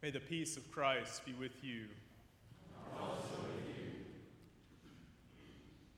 [0.00, 1.86] May the peace of Christ be with you.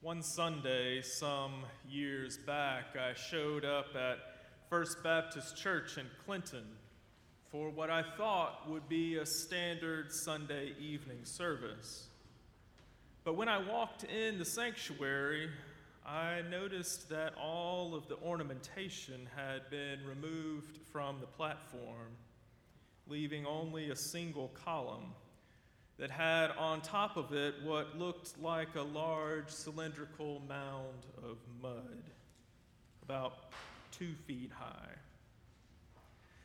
[0.01, 1.53] One Sunday, some
[1.87, 4.17] years back, I showed up at
[4.71, 6.65] First Baptist Church in Clinton
[7.53, 12.07] for what I thought would be a standard Sunday evening service.
[13.23, 15.51] But when I walked in the sanctuary,
[16.07, 22.17] I noticed that all of the ornamentation had been removed from the platform,
[23.11, 25.13] leaving only a single column
[25.99, 32.05] that had on top of it what looked like a large cylindrical mound of mud,
[33.03, 33.51] about
[33.91, 34.95] two feet high.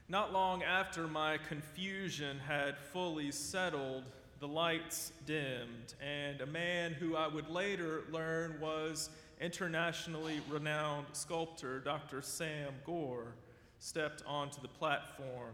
[0.10, 4.04] Not long after my confusion had fully settled,
[4.40, 11.80] the lights dimmed, and a man who I would later learn was internationally renowned sculptor
[11.80, 12.22] Dr.
[12.22, 13.36] Sam Gore
[13.80, 15.54] stepped onto the platform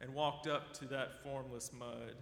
[0.00, 2.14] and walked up to that formless mud.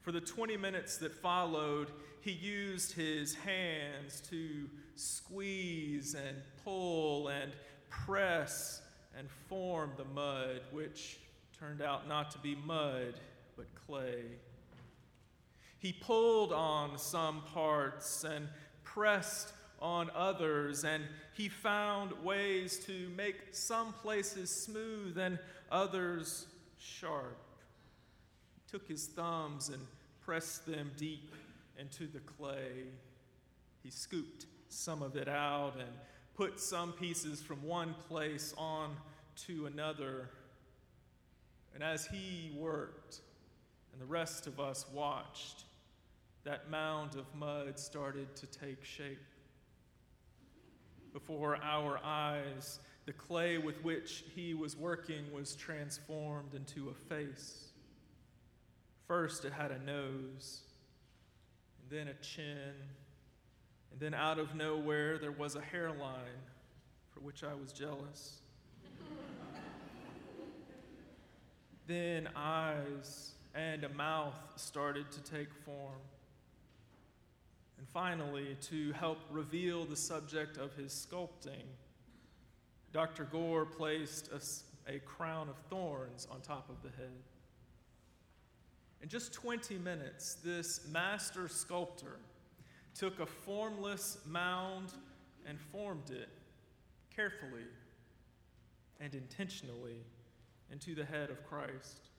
[0.00, 7.52] For the 20 minutes that followed, he used his hands to squeeze and pull and
[7.88, 8.80] press
[9.18, 11.18] and form the mud, which
[11.58, 13.14] turned out not to be mud,
[13.56, 14.24] but clay.
[15.78, 18.48] He pulled on some parts and
[18.84, 25.38] pressed on others, and he found ways to make some places smooth and
[25.70, 26.46] others
[26.78, 27.38] sharp.
[28.54, 29.86] He took his thumbs and
[30.20, 31.34] pressed them deep
[31.78, 32.84] into the clay.
[33.82, 35.88] He scooped some of it out and
[36.34, 38.96] put some pieces from one place on
[39.46, 40.28] to another.
[41.74, 43.20] And as he worked,
[43.92, 45.64] and the rest of us watched,
[46.44, 49.18] that mound of mud started to take shape.
[51.12, 57.70] Before our eyes, the clay with which he was working was transformed into a face.
[59.08, 60.60] First, it had a nose,
[61.80, 62.74] and then a chin,
[63.90, 66.14] and then out of nowhere, there was a hairline
[67.12, 68.40] for which I was jealous.
[71.88, 75.98] then eyes and a mouth started to take form.
[77.92, 81.64] Finally, to help reveal the subject of his sculpting,
[82.92, 83.24] Dr.
[83.24, 87.22] Gore placed a, a, crown of thorns on top of the head.
[89.02, 92.18] In just 20 minutes, this master sculptor
[92.94, 94.92] took a formless mound
[95.46, 96.28] and formed it
[97.14, 97.66] carefully
[99.00, 100.04] and intentionally
[100.70, 102.10] into the head of Christ.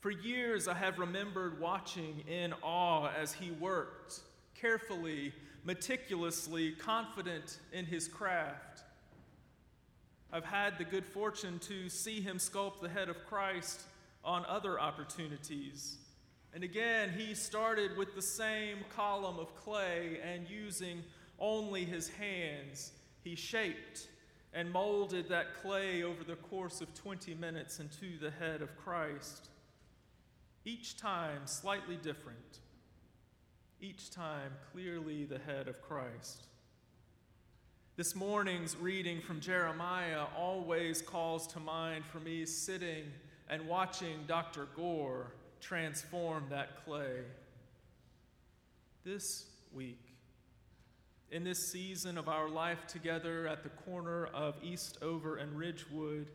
[0.00, 4.20] For years, I have remembered watching in awe as he worked
[4.60, 5.32] carefully,
[5.64, 8.82] meticulously, confident in his craft.
[10.32, 13.82] I've had the good fortune to see him sculpt the head of Christ
[14.24, 15.98] on other opportunities.
[16.52, 21.02] And again, he started with the same column of clay and using
[21.38, 22.92] only his hands,
[23.22, 24.08] he shaped
[24.54, 29.50] and molded that clay over the course of 20 minutes into the head of Christ.
[30.64, 32.60] Each time slightly different
[33.96, 36.48] each time clearly the head of Christ.
[37.96, 43.04] This morning's reading from Jeremiah always calls to mind for me sitting
[43.48, 44.68] and watching Dr.
[44.76, 47.22] Gore transform that clay.
[49.02, 50.12] This week,
[51.30, 56.26] in this season of our life together at the corner of Eastover and Ridgewood,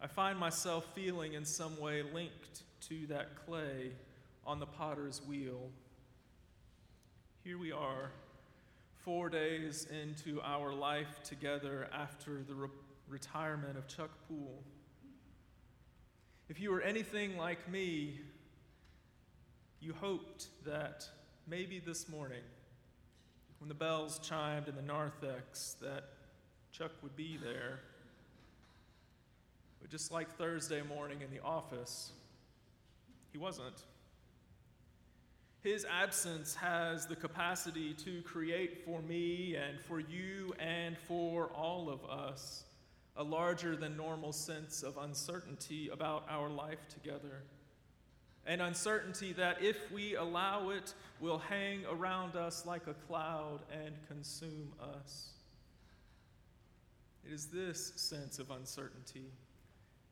[0.00, 3.90] I find myself feeling in some way linked to that clay
[4.46, 5.70] on the potter's wheel.
[7.42, 8.10] Here we are,
[9.02, 12.68] four days into our life together after the re-
[13.08, 14.62] retirement of Chuck Poole.
[16.50, 18.20] If you were anything like me,
[19.80, 21.08] you hoped that
[21.46, 22.42] maybe this morning,
[23.58, 26.10] when the bells chimed in the narthex, that
[26.72, 27.80] Chuck would be there.
[29.80, 32.10] But just like Thursday morning in the office,
[33.32, 33.82] he wasn't.
[35.62, 41.90] His absence has the capacity to create for me and for you and for all
[41.90, 42.64] of us
[43.16, 47.42] a larger than normal sense of uncertainty about our life together.
[48.46, 53.94] An uncertainty that, if we allow it, will hang around us like a cloud and
[54.08, 55.32] consume us.
[57.26, 59.26] It is this sense of uncertainty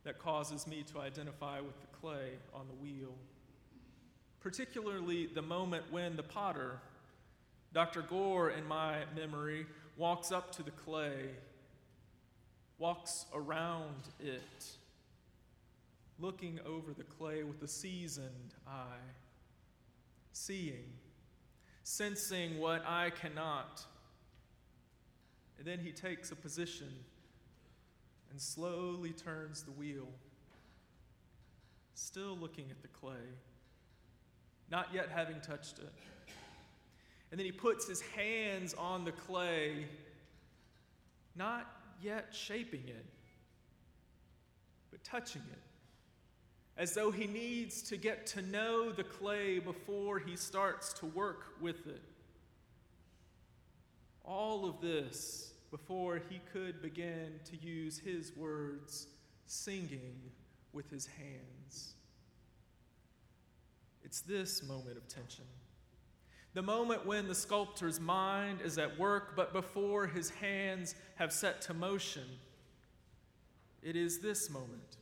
[0.05, 3.15] that causes me to identify with the clay on the wheel
[4.41, 6.79] particularly the moment when the potter,
[7.73, 8.03] Dr.
[8.03, 11.31] Gore in my memory, walks up to the clay,
[12.79, 14.67] walks around it,
[16.19, 19.05] looking over the clay with a seasoned eye,
[20.33, 20.85] seeing,
[21.83, 23.85] sensing what I cannot.
[25.59, 26.93] And then he takes a position
[28.31, 30.07] and slowly turns the wheel,
[31.95, 33.27] still looking at the clay,
[34.71, 35.93] not yet having touched it.
[37.31, 39.87] And then he puts his hands on the clay,
[41.37, 41.71] not
[42.03, 43.07] yet shaping it,
[44.91, 45.59] but touching it,
[46.77, 51.61] as though he needs to get to know the clay before he starts to work
[51.61, 52.03] with it.
[54.25, 59.09] All of this before he could begin to use his words,
[59.47, 60.15] singing
[60.73, 61.95] with his hands.
[64.05, 65.45] It's this moment of tension.
[66.55, 71.61] The moment when the sculptor's mind is at work, but before his hands have set
[71.63, 72.25] to motion.
[73.83, 74.97] It is this moment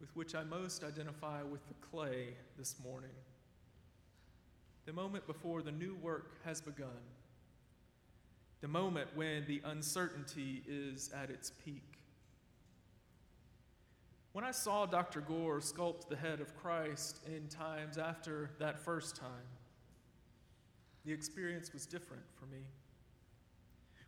[0.00, 3.10] with which I most identify with the clay this morning.
[4.86, 7.00] The moment before the new work has begun
[8.64, 11.98] the moment when the uncertainty is at its peak.
[14.34, 15.20] When I saw Dr.
[15.20, 19.46] Gore sculpt the head of Christ in times after that first time,
[21.04, 22.64] the experience was different for me.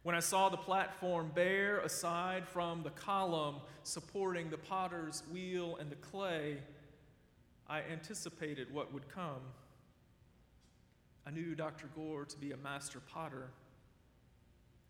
[0.02, 5.92] When I saw the platform bare aside from the column supporting the potter's wheel and
[5.92, 6.56] the clay,
[7.68, 9.42] I anticipated what would come.
[11.24, 11.86] I knew Dr.
[11.94, 13.50] Gore to be a master potter.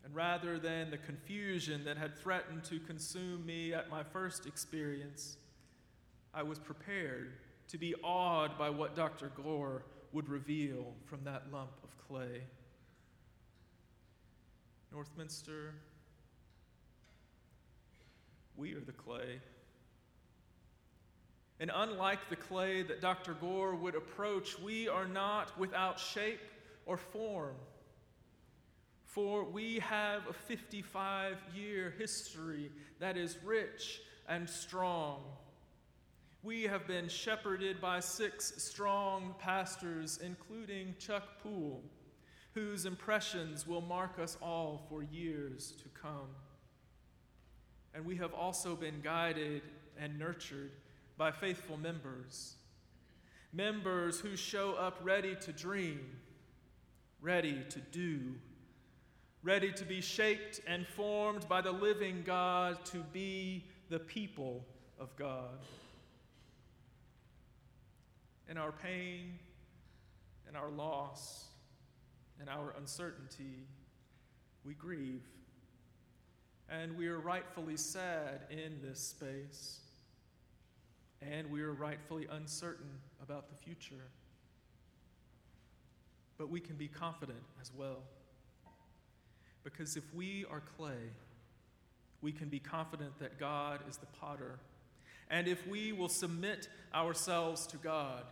[0.07, 5.35] And rather than the confusion that had threatened to consume me at my first experience,
[6.33, 7.33] I was prepared
[7.67, 9.33] to be awed by what Dr.
[9.35, 9.83] Gore
[10.13, 12.43] would reveal from that lump of clay.
[14.95, 15.71] Northminster,
[18.55, 19.41] we are the clay.
[21.59, 23.33] And unlike the clay that Dr.
[23.33, 26.39] Gore would approach, we are not without shape
[26.85, 27.55] or form.
[29.07, 32.69] For we have a 55 year history
[32.99, 35.21] that is rich and strong.
[36.43, 41.83] We have been shepherded by six strong pastors, including Chuck Poole,
[42.53, 46.29] whose impressions will mark us all for years to come.
[47.95, 49.61] And we have also been guided
[49.97, 50.71] and nurtured
[51.17, 52.55] by faithful members,
[53.53, 56.01] members who show up ready to dream,
[57.21, 58.35] ready to do
[59.47, 64.65] ready to be shaped and formed by the living God to be the people
[64.99, 65.57] of God.
[68.49, 69.39] In our pain,
[70.49, 71.45] in our loss,
[72.41, 73.63] in our uncertainty,
[74.65, 75.23] we grieve.
[76.69, 79.79] And we are rightfully sad in this space.
[81.21, 84.11] And we are rightfully uncertain about the future.
[86.37, 87.99] But we can be confident as well.
[89.73, 91.11] Because if we are clay,
[92.21, 94.59] we can be confident that God is the potter.
[95.29, 98.23] And if we will submit ourselves to God,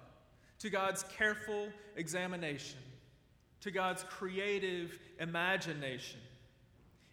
[0.59, 1.67] to God's careful
[1.97, 2.79] examination,
[3.59, 6.21] to God's creative imagination,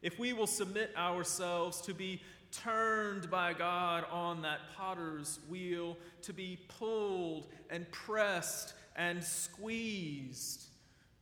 [0.03, 2.23] if we will submit ourselves to be
[2.53, 10.67] turned by God on that potter's wheel, to be pulled and pressed and squeezed,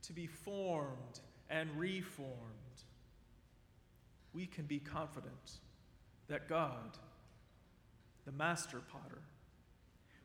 [0.03, 2.60] to be formed and reformed,
[4.33, 5.59] we can be confident
[6.27, 6.97] that God,
[8.25, 9.21] the master potter,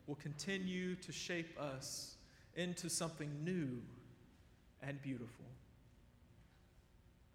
[0.07, 2.17] will continue to shape us
[2.55, 3.83] into something new
[4.83, 5.45] and beautiful.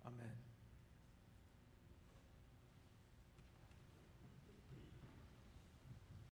[0.06, 0.41] Amen.